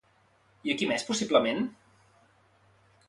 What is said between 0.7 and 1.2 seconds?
a qui més,